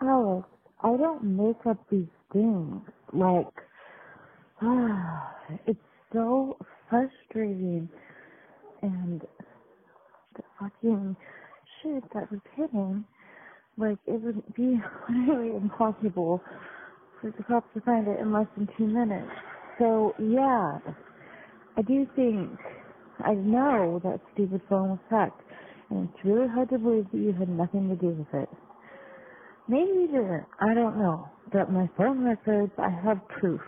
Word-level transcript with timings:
I 0.00 0.96
don't 0.96 1.24
make 1.24 1.66
up 1.68 1.78
these 1.90 2.06
things. 2.32 2.82
Like, 3.12 3.46
it's 5.66 5.80
so 6.12 6.56
frustrating. 6.90 7.88
And 8.82 9.22
the 10.36 10.42
fucking 10.60 11.16
shit 11.82 12.04
that 12.14 12.30
was 12.30 12.40
hitting, 12.56 13.04
like, 13.78 13.98
it 14.06 14.22
would 14.22 14.42
be 14.54 14.78
literally 15.10 15.56
impossible 15.56 16.42
for 17.20 17.32
the 17.36 17.44
cops 17.44 17.68
to 17.74 17.80
find 17.82 18.08
it 18.08 18.20
in 18.20 18.32
less 18.32 18.46
than 18.56 18.68
two 18.78 18.86
minutes. 18.86 19.30
So, 19.78 20.14
yeah, 20.20 20.78
I 21.76 21.82
do 21.82 22.06
think, 22.16 22.50
I 23.24 23.34
know 23.34 24.00
that 24.04 24.20
stupid 24.34 24.62
phone 24.68 24.90
was 24.90 24.98
hacked. 25.10 25.42
And 25.90 26.08
it's 26.08 26.24
really 26.24 26.48
hard 26.48 26.70
to 26.70 26.78
believe 26.78 27.06
that 27.12 27.18
you 27.18 27.32
had 27.32 27.48
nothing 27.48 27.88
to 27.88 27.96
do 27.96 28.08
with 28.08 28.28
it. 28.34 28.48
Maybe 29.68 30.08
didn't. 30.08 30.46
I 30.60 30.74
don't 30.74 30.98
know. 30.98 31.28
But 31.52 31.72
my 31.72 31.88
phone 31.98 32.24
records, 32.24 32.72
I 32.78 32.90
have 33.04 33.26
proof. 33.28 33.60